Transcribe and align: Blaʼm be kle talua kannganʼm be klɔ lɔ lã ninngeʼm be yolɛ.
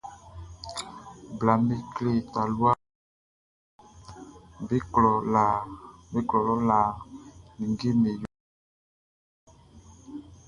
Blaʼm 1.37 1.61
be 1.69 1.75
kle 1.95 2.11
talua 2.33 2.71
kannganʼm 2.73 4.63
be 6.13 6.25
klɔ 6.29 6.41
lɔ 6.47 6.53
lã 6.69 6.79
ninngeʼm 7.57 7.97
be 8.03 8.11
yolɛ. 8.19 8.29